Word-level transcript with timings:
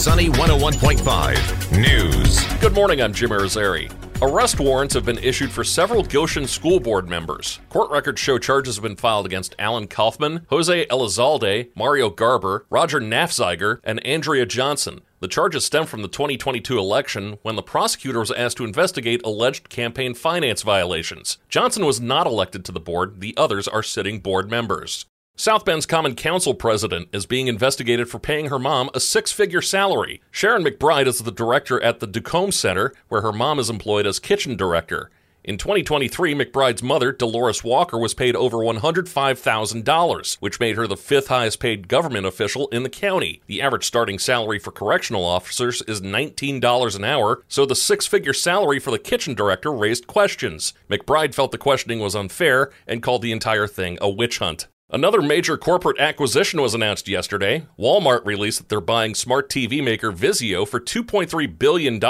Sunny 0.00 0.28
101.5 0.30 1.78
News. 1.78 2.46
Good 2.62 2.72
morning, 2.72 3.02
I'm 3.02 3.12
Jim 3.12 3.28
Arizari. 3.28 3.92
Arrest 4.22 4.58
warrants 4.58 4.94
have 4.94 5.04
been 5.04 5.18
issued 5.18 5.50
for 5.50 5.62
several 5.62 6.02
Goshen 6.02 6.46
school 6.46 6.80
board 6.80 7.06
members. 7.06 7.60
Court 7.68 7.90
records 7.90 8.18
show 8.18 8.38
charges 8.38 8.76
have 8.76 8.82
been 8.82 8.96
filed 8.96 9.26
against 9.26 9.54
Alan 9.58 9.86
Kaufman, 9.86 10.46
Jose 10.48 10.86
Elizalde, 10.86 11.68
Mario 11.76 12.08
Garber, 12.08 12.64
Roger 12.70 12.98
Nafziger, 12.98 13.80
and 13.84 14.02
Andrea 14.06 14.46
Johnson. 14.46 15.02
The 15.18 15.28
charges 15.28 15.66
stem 15.66 15.84
from 15.84 16.00
the 16.00 16.08
2022 16.08 16.78
election 16.78 17.36
when 17.42 17.56
the 17.56 17.62
prosecutor 17.62 18.20
was 18.20 18.30
asked 18.30 18.56
to 18.56 18.64
investigate 18.64 19.20
alleged 19.22 19.68
campaign 19.68 20.14
finance 20.14 20.62
violations. 20.62 21.36
Johnson 21.50 21.84
was 21.84 22.00
not 22.00 22.26
elected 22.26 22.64
to 22.64 22.72
the 22.72 22.80
board, 22.80 23.20
the 23.20 23.34
others 23.36 23.68
are 23.68 23.82
sitting 23.82 24.20
board 24.20 24.50
members. 24.50 25.04
South 25.40 25.64
Bend's 25.64 25.86
Common 25.86 26.16
Council 26.16 26.52
president 26.52 27.08
is 27.14 27.24
being 27.24 27.46
investigated 27.46 28.10
for 28.10 28.18
paying 28.18 28.50
her 28.50 28.58
mom 28.58 28.90
a 28.92 29.00
six 29.00 29.32
figure 29.32 29.62
salary. 29.62 30.20
Sharon 30.30 30.62
McBride 30.62 31.06
is 31.06 31.20
the 31.20 31.32
director 31.32 31.82
at 31.82 31.98
the 31.98 32.06
DuComb 32.06 32.52
Center, 32.52 32.92
where 33.08 33.22
her 33.22 33.32
mom 33.32 33.58
is 33.58 33.70
employed 33.70 34.06
as 34.06 34.18
kitchen 34.18 34.54
director. 34.54 35.10
In 35.42 35.56
2023, 35.56 36.34
McBride's 36.34 36.82
mother, 36.82 37.10
Dolores 37.10 37.64
Walker, 37.64 37.98
was 37.98 38.12
paid 38.12 38.36
over 38.36 38.58
$105,000, 38.58 40.36
which 40.40 40.60
made 40.60 40.76
her 40.76 40.86
the 40.86 40.94
fifth 40.98 41.28
highest 41.28 41.58
paid 41.58 41.88
government 41.88 42.26
official 42.26 42.68
in 42.68 42.82
the 42.82 42.90
county. 42.90 43.40
The 43.46 43.62
average 43.62 43.86
starting 43.86 44.18
salary 44.18 44.58
for 44.58 44.72
correctional 44.72 45.24
officers 45.24 45.80
is 45.88 46.02
$19 46.02 46.96
an 46.96 47.04
hour, 47.04 47.42
so 47.48 47.64
the 47.64 47.74
six 47.74 48.06
figure 48.06 48.34
salary 48.34 48.78
for 48.78 48.90
the 48.90 48.98
kitchen 48.98 49.32
director 49.32 49.72
raised 49.72 50.06
questions. 50.06 50.74
McBride 50.90 51.32
felt 51.32 51.50
the 51.50 51.56
questioning 51.56 51.98
was 51.98 52.14
unfair 52.14 52.70
and 52.86 53.02
called 53.02 53.22
the 53.22 53.32
entire 53.32 53.66
thing 53.66 53.96
a 54.02 54.10
witch 54.10 54.36
hunt. 54.40 54.68
Another 54.92 55.22
major 55.22 55.56
corporate 55.56 56.00
acquisition 56.00 56.60
was 56.60 56.74
announced 56.74 57.06
yesterday. 57.06 57.64
Walmart 57.78 58.24
released 58.24 58.58
that 58.58 58.68
they're 58.68 58.80
buying 58.80 59.14
smart 59.14 59.48
TV 59.48 59.82
maker 59.84 60.10
Vizio 60.10 60.66
for 60.66 60.80
$2.3 60.80 61.58
billion 61.58 62.00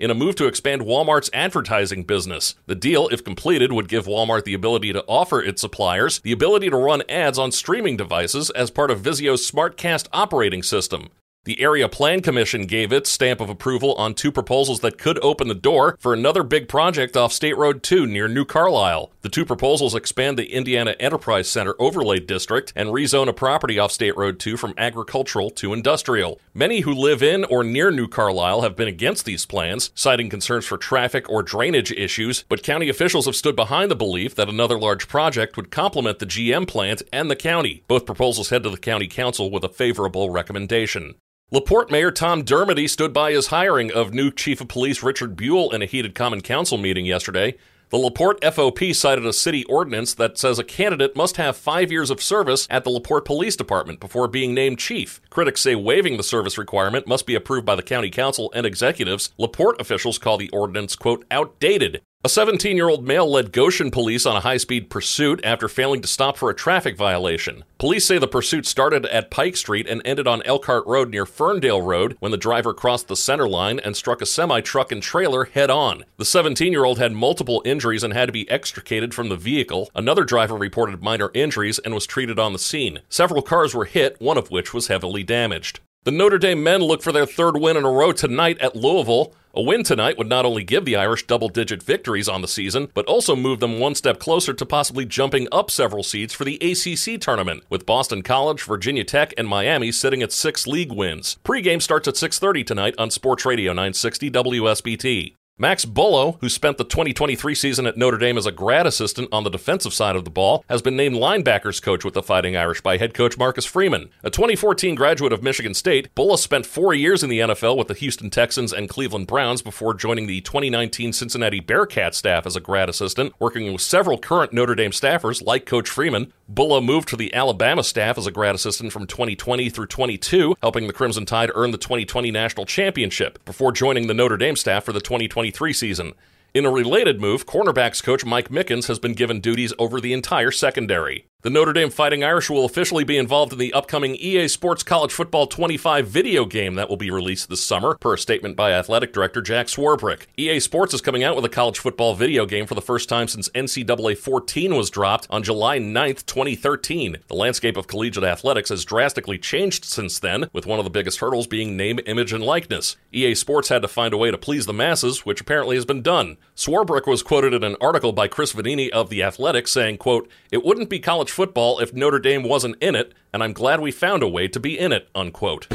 in 0.00 0.10
a 0.10 0.14
move 0.14 0.34
to 0.34 0.46
expand 0.46 0.82
Walmart's 0.82 1.30
advertising 1.32 2.02
business. 2.02 2.56
The 2.66 2.74
deal, 2.74 3.06
if 3.12 3.22
completed, 3.22 3.70
would 3.70 3.88
give 3.88 4.06
Walmart 4.06 4.42
the 4.42 4.54
ability 4.54 4.92
to 4.94 5.04
offer 5.06 5.40
its 5.40 5.60
suppliers 5.60 6.18
the 6.20 6.32
ability 6.32 6.70
to 6.70 6.76
run 6.76 7.04
ads 7.08 7.38
on 7.38 7.52
streaming 7.52 7.96
devices 7.96 8.50
as 8.50 8.68
part 8.68 8.90
of 8.90 9.00
Vizio's 9.00 9.48
SmartCast 9.48 10.08
operating 10.12 10.64
system. 10.64 11.10
The 11.44 11.60
Area 11.60 11.90
Plan 11.90 12.22
Commission 12.22 12.64
gave 12.64 12.90
its 12.90 13.10
stamp 13.10 13.38
of 13.38 13.50
approval 13.50 13.92
on 13.96 14.14
two 14.14 14.32
proposals 14.32 14.80
that 14.80 14.96
could 14.96 15.22
open 15.22 15.46
the 15.46 15.54
door 15.54 15.98
for 16.00 16.14
another 16.14 16.42
big 16.42 16.68
project 16.68 17.18
off 17.18 17.34
State 17.34 17.58
Road 17.58 17.82
2 17.82 18.06
near 18.06 18.28
New 18.28 18.46
Carlisle. 18.46 19.12
The 19.20 19.28
two 19.28 19.44
proposals 19.44 19.94
expand 19.94 20.38
the 20.38 20.50
Indiana 20.50 20.96
Enterprise 20.98 21.46
Center 21.46 21.74
overlay 21.78 22.18
district 22.18 22.72
and 22.74 22.88
rezone 22.88 23.28
a 23.28 23.34
property 23.34 23.78
off 23.78 23.92
State 23.92 24.16
Road 24.16 24.40
2 24.40 24.56
from 24.56 24.72
agricultural 24.78 25.50
to 25.50 25.74
industrial. 25.74 26.40
Many 26.54 26.80
who 26.80 26.94
live 26.94 27.22
in 27.22 27.44
or 27.44 27.62
near 27.62 27.90
New 27.90 28.08
Carlisle 28.08 28.62
have 28.62 28.74
been 28.74 28.88
against 28.88 29.26
these 29.26 29.44
plans, 29.44 29.90
citing 29.94 30.30
concerns 30.30 30.64
for 30.64 30.78
traffic 30.78 31.28
or 31.28 31.42
drainage 31.42 31.92
issues, 31.92 32.46
but 32.48 32.62
county 32.62 32.88
officials 32.88 33.26
have 33.26 33.36
stood 33.36 33.54
behind 33.54 33.90
the 33.90 33.96
belief 33.96 34.34
that 34.34 34.48
another 34.48 34.78
large 34.78 35.08
project 35.08 35.58
would 35.58 35.70
complement 35.70 36.20
the 36.20 36.26
GM 36.26 36.66
plant 36.66 37.02
and 37.12 37.30
the 37.30 37.36
county. 37.36 37.82
Both 37.86 38.06
proposals 38.06 38.48
head 38.48 38.62
to 38.62 38.70
the 38.70 38.78
county 38.78 39.08
council 39.08 39.50
with 39.50 39.62
a 39.62 39.68
favorable 39.68 40.30
recommendation. 40.30 41.16
LaPorte 41.54 41.88
Mayor 41.88 42.10
Tom 42.10 42.42
Dermody 42.42 42.90
stood 42.90 43.12
by 43.12 43.30
his 43.30 43.46
hiring 43.46 43.92
of 43.92 44.12
new 44.12 44.32
Chief 44.32 44.60
of 44.60 44.66
Police 44.66 45.04
Richard 45.04 45.36
Buell 45.36 45.70
in 45.70 45.82
a 45.82 45.86
heated 45.86 46.12
Common 46.12 46.40
Council 46.40 46.76
meeting 46.76 47.06
yesterday. 47.06 47.56
The 47.90 47.96
LaPorte 47.96 48.40
FOP 48.42 48.92
cited 48.92 49.24
a 49.24 49.32
city 49.32 49.62
ordinance 49.66 50.14
that 50.14 50.36
says 50.36 50.58
a 50.58 50.64
candidate 50.64 51.14
must 51.14 51.36
have 51.36 51.56
five 51.56 51.92
years 51.92 52.10
of 52.10 52.20
service 52.20 52.66
at 52.70 52.82
the 52.82 52.90
LaPorte 52.90 53.24
Police 53.24 53.54
Department 53.54 54.00
before 54.00 54.26
being 54.26 54.52
named 54.52 54.80
chief. 54.80 55.20
Critics 55.30 55.60
say 55.60 55.76
waiving 55.76 56.16
the 56.16 56.24
service 56.24 56.58
requirement 56.58 57.06
must 57.06 57.24
be 57.24 57.36
approved 57.36 57.64
by 57.64 57.76
the 57.76 57.84
county 57.84 58.10
council 58.10 58.50
and 58.52 58.66
executives. 58.66 59.32
LaPorte 59.38 59.80
officials 59.80 60.18
call 60.18 60.36
the 60.36 60.50
ordinance, 60.50 60.96
quote, 60.96 61.24
outdated 61.30 62.02
a 62.24 62.28
17 62.28 62.74
year 62.74 62.88
old 62.88 63.06
male 63.06 63.30
led 63.30 63.52
Goshen 63.52 63.90
police 63.90 64.24
on 64.24 64.34
a 64.34 64.40
high 64.40 64.56
speed 64.56 64.88
pursuit 64.88 65.40
after 65.44 65.68
failing 65.68 66.00
to 66.00 66.08
stop 66.08 66.38
for 66.38 66.48
a 66.48 66.54
traffic 66.54 66.96
violation. 66.96 67.64
Police 67.76 68.06
say 68.06 68.16
the 68.16 68.26
pursuit 68.26 68.64
started 68.64 69.04
at 69.06 69.30
Pike 69.30 69.58
Street 69.58 69.86
and 69.86 70.00
ended 70.06 70.26
on 70.26 70.42
Elkhart 70.44 70.86
Road 70.86 71.10
near 71.10 71.26
Ferndale 71.26 71.82
Road 71.82 72.16
when 72.20 72.32
the 72.32 72.38
driver 72.38 72.72
crossed 72.72 73.08
the 73.08 73.16
center 73.16 73.46
line 73.46 73.78
and 73.78 73.94
struck 73.94 74.22
a 74.22 74.26
semi 74.26 74.62
truck 74.62 74.90
and 74.90 75.02
trailer 75.02 75.44
head 75.44 75.68
on. 75.68 76.06
The 76.16 76.24
17 76.24 76.72
year 76.72 76.86
old 76.86 76.98
had 76.98 77.12
multiple 77.12 77.60
injuries 77.66 78.02
and 78.02 78.14
had 78.14 78.26
to 78.26 78.32
be 78.32 78.50
extricated 78.50 79.12
from 79.12 79.28
the 79.28 79.36
vehicle. 79.36 79.90
Another 79.94 80.24
driver 80.24 80.56
reported 80.56 81.02
minor 81.02 81.30
injuries 81.34 81.78
and 81.78 81.92
was 81.92 82.06
treated 82.06 82.38
on 82.38 82.54
the 82.54 82.58
scene. 82.58 83.00
Several 83.10 83.42
cars 83.42 83.74
were 83.74 83.84
hit, 83.84 84.18
one 84.18 84.38
of 84.38 84.50
which 84.50 84.72
was 84.72 84.86
heavily 84.86 85.24
damaged. 85.24 85.80
The 86.04 86.10
Notre 86.10 86.36
Dame 86.36 86.62
men 86.62 86.82
look 86.82 87.02
for 87.02 87.12
their 87.12 87.24
third 87.24 87.56
win 87.56 87.78
in 87.78 87.84
a 87.86 87.90
row 87.90 88.12
tonight 88.12 88.58
at 88.58 88.76
Louisville. 88.76 89.32
A 89.54 89.62
win 89.62 89.82
tonight 89.84 90.18
would 90.18 90.28
not 90.28 90.44
only 90.44 90.62
give 90.62 90.84
the 90.84 90.96
Irish 90.96 91.26
double 91.26 91.48
digit 91.48 91.82
victories 91.82 92.28
on 92.28 92.42
the 92.42 92.48
season, 92.48 92.88
but 92.92 93.06
also 93.06 93.34
move 93.34 93.58
them 93.58 93.78
one 93.78 93.94
step 93.94 94.18
closer 94.18 94.52
to 94.52 94.66
possibly 94.66 95.06
jumping 95.06 95.48
up 95.50 95.70
several 95.70 96.02
seeds 96.02 96.34
for 96.34 96.44
the 96.44 96.56
ACC 96.56 97.18
tournament, 97.18 97.64
with 97.70 97.86
Boston 97.86 98.20
College, 98.20 98.64
Virginia 98.64 99.04
Tech, 99.04 99.32
and 99.38 99.48
Miami 99.48 99.90
sitting 99.90 100.22
at 100.22 100.30
six 100.30 100.66
league 100.66 100.92
wins. 100.92 101.38
Pregame 101.42 101.80
starts 101.80 102.06
at 102.06 102.18
6:30 102.18 102.64
tonight 102.64 102.94
on 102.98 103.10
Sports 103.10 103.46
Radio 103.46 103.72
960 103.72 104.30
WSBT. 104.30 105.36
Max 105.56 105.84
Bullough, 105.84 106.36
who 106.40 106.48
spent 106.48 106.78
the 106.78 106.84
2023 106.84 107.54
season 107.54 107.86
at 107.86 107.96
Notre 107.96 108.18
Dame 108.18 108.36
as 108.36 108.44
a 108.44 108.50
grad 108.50 108.88
assistant 108.88 109.28
on 109.30 109.44
the 109.44 109.50
defensive 109.50 109.94
side 109.94 110.16
of 110.16 110.24
the 110.24 110.30
ball, 110.30 110.64
has 110.68 110.82
been 110.82 110.96
named 110.96 111.14
linebackers 111.14 111.80
coach 111.80 112.04
with 112.04 112.14
the 112.14 112.24
Fighting 112.24 112.56
Irish 112.56 112.80
by 112.80 112.96
head 112.96 113.14
coach 113.14 113.38
Marcus 113.38 113.64
Freeman. 113.64 114.10
A 114.24 114.30
2014 114.30 114.96
graduate 114.96 115.32
of 115.32 115.44
Michigan 115.44 115.72
State, 115.72 116.12
Bullough 116.16 116.40
spent 116.40 116.66
four 116.66 116.92
years 116.92 117.22
in 117.22 117.30
the 117.30 117.38
NFL 117.38 117.76
with 117.76 117.86
the 117.86 117.94
Houston 117.94 118.30
Texans 118.30 118.72
and 118.72 118.88
Cleveland 118.88 119.28
Browns 119.28 119.62
before 119.62 119.94
joining 119.94 120.26
the 120.26 120.40
2019 120.40 121.12
Cincinnati 121.12 121.60
Bearcat 121.60 122.16
staff 122.16 122.46
as 122.46 122.56
a 122.56 122.60
grad 122.60 122.88
assistant, 122.88 123.32
working 123.38 123.72
with 123.72 123.80
several 123.80 124.18
current 124.18 124.52
Notre 124.52 124.74
Dame 124.74 124.90
staffers 124.90 125.40
like 125.40 125.66
Coach 125.66 125.88
Freeman. 125.88 126.32
Bullough 126.52 126.84
moved 126.84 127.08
to 127.08 127.16
the 127.16 127.32
Alabama 127.32 127.82
staff 127.82 128.18
as 128.18 128.26
a 128.26 128.30
grad 128.30 128.54
assistant 128.54 128.92
from 128.92 129.06
2020 129.06 129.70
through 129.70 129.86
22, 129.86 130.56
helping 130.60 130.86
the 130.86 130.92
Crimson 130.92 131.24
Tide 131.24 131.50
earn 131.54 131.70
the 131.70 131.78
2020 131.78 132.30
national 132.30 132.66
championship 132.66 133.42
before 133.46 133.72
joining 133.72 134.08
the 134.08 134.14
Notre 134.14 134.36
Dame 134.36 134.56
staff 134.56 134.84
for 134.84 134.92
the 134.92 135.00
2023 135.00 135.72
season. 135.72 136.12
In 136.52 136.66
a 136.66 136.70
related 136.70 137.18
move, 137.18 137.46
cornerbacks 137.46 138.02
coach 138.02 138.26
Mike 138.26 138.50
Mickens 138.50 138.88
has 138.88 138.98
been 138.98 139.14
given 139.14 139.40
duties 139.40 139.72
over 139.78 140.02
the 140.02 140.12
entire 140.12 140.50
secondary. 140.50 141.26
The 141.44 141.50
Notre 141.50 141.74
Dame 141.74 141.90
Fighting 141.90 142.24
Irish 142.24 142.48
will 142.48 142.64
officially 142.64 143.04
be 143.04 143.18
involved 143.18 143.52
in 143.52 143.58
the 143.58 143.74
upcoming 143.74 144.14
EA 144.14 144.48
Sports 144.48 144.82
College 144.82 145.12
Football 145.12 145.46
25 145.46 146.08
video 146.08 146.46
game 146.46 146.76
that 146.76 146.88
will 146.88 146.96
be 146.96 147.10
released 147.10 147.50
this 147.50 147.62
summer, 147.62 147.98
per 147.98 148.14
a 148.14 148.18
statement 148.18 148.56
by 148.56 148.72
athletic 148.72 149.12
director 149.12 149.42
Jack 149.42 149.66
Swarbrick. 149.66 150.22
EA 150.38 150.58
Sports 150.58 150.94
is 150.94 151.02
coming 151.02 151.22
out 151.22 151.36
with 151.36 151.44
a 151.44 151.50
college 151.50 151.78
football 151.78 152.14
video 152.14 152.46
game 152.46 152.66
for 152.66 152.74
the 152.74 152.80
first 152.80 153.10
time 153.10 153.28
since 153.28 153.50
NCAA 153.50 154.16
14 154.16 154.74
was 154.74 154.88
dropped 154.88 155.26
on 155.28 155.42
July 155.42 155.76
9, 155.76 156.14
2013. 156.14 157.18
The 157.28 157.34
landscape 157.34 157.76
of 157.76 157.88
collegiate 157.88 158.24
athletics 158.24 158.70
has 158.70 158.86
drastically 158.86 159.36
changed 159.36 159.84
since 159.84 160.18
then, 160.18 160.48
with 160.54 160.64
one 160.64 160.78
of 160.78 160.86
the 160.86 160.90
biggest 160.90 161.18
hurdles 161.18 161.46
being 161.46 161.76
name, 161.76 162.00
image, 162.06 162.32
and 162.32 162.42
likeness. 162.42 162.96
EA 163.12 163.34
Sports 163.34 163.68
had 163.68 163.82
to 163.82 163.88
find 163.88 164.14
a 164.14 164.16
way 164.16 164.30
to 164.30 164.38
please 164.38 164.64
the 164.64 164.72
masses, 164.72 165.26
which 165.26 165.42
apparently 165.42 165.76
has 165.76 165.84
been 165.84 166.00
done. 166.00 166.38
Swarbrick 166.56 167.06
was 167.06 167.22
quoted 167.22 167.52
in 167.52 167.64
an 167.64 167.76
article 167.82 168.14
by 168.14 168.28
Chris 168.28 168.54
Vannini 168.54 168.88
of 168.88 169.10
The 169.10 169.22
Athletic 169.22 169.68
saying, 169.68 169.98
quote, 169.98 170.26
It 170.50 170.64
wouldn't 170.64 170.88
be 170.88 171.00
college 171.00 171.33
football 171.34 171.80
if 171.80 171.92
Notre 171.92 172.18
Dame 172.18 172.44
wasn't 172.44 172.76
in 172.80 172.94
it, 172.94 173.12
and 173.32 173.42
I'm 173.42 173.52
glad 173.52 173.80
we 173.80 173.90
found 173.90 174.22
a 174.22 174.28
way 174.28 174.48
to 174.48 174.60
be 174.60 174.78
in 174.78 174.92
it, 174.92 175.08
unquote. 175.14 175.66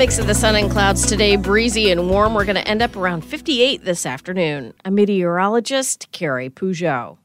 Mix 0.00 0.18
of 0.18 0.26
the 0.26 0.34
sun 0.34 0.56
and 0.56 0.70
clouds 0.70 1.04
today, 1.04 1.36
breezy 1.36 1.90
and 1.90 2.08
warm. 2.08 2.32
We're 2.32 2.46
going 2.46 2.56
to 2.56 2.66
end 2.66 2.80
up 2.80 2.96
around 2.96 3.20
58 3.22 3.84
this 3.84 4.06
afternoon. 4.06 4.72
A 4.84 4.90
meteorologist, 4.90 6.10
Carrie 6.10 6.48
Peugeot. 6.48 7.18